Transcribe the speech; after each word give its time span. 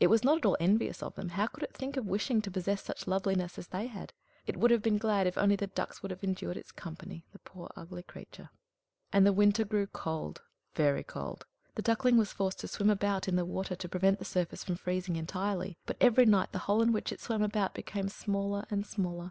It 0.00 0.08
was 0.08 0.22
not 0.22 0.36
at 0.36 0.44
all 0.44 0.56
envious 0.60 1.02
of 1.02 1.14
them. 1.14 1.30
How 1.30 1.46
could 1.46 1.62
it 1.62 1.72
think 1.74 1.96
of 1.96 2.04
wishing 2.04 2.42
to 2.42 2.50
possess 2.50 2.82
such 2.84 3.06
loveliness 3.06 3.56
as 3.56 3.68
they 3.68 3.86
had? 3.86 4.12
It 4.46 4.54
would 4.58 4.70
have 4.70 4.82
been 4.82 4.98
glad 4.98 5.26
if 5.26 5.38
only 5.38 5.56
the 5.56 5.66
ducks 5.68 6.02
would 6.02 6.10
have 6.10 6.22
endured 6.22 6.58
its 6.58 6.72
company 6.72 7.24
the 7.32 7.38
poor, 7.38 7.70
ugly 7.74 8.02
creature! 8.02 8.50
And 9.14 9.24
the 9.24 9.32
winter 9.32 9.64
grew 9.64 9.86
cold, 9.86 10.42
very 10.74 11.02
cold! 11.02 11.46
The 11.74 11.80
Duckling 11.80 12.18
was 12.18 12.34
forced 12.34 12.58
to 12.60 12.68
swim 12.68 12.90
about 12.90 13.28
in 13.28 13.36
the 13.36 13.46
water, 13.46 13.74
to 13.76 13.88
prevent 13.88 14.18
the 14.18 14.26
surface 14.26 14.62
from 14.62 14.76
freezing 14.76 15.16
entirely; 15.16 15.78
but 15.86 15.96
every 16.02 16.26
night 16.26 16.52
the 16.52 16.58
hole 16.68 16.82
in 16.82 16.92
which 16.92 17.10
it 17.10 17.18
swam 17.22 17.42
about 17.42 17.72
became 17.72 18.10
smaller 18.10 18.66
and 18.70 18.84
smaller. 18.86 19.26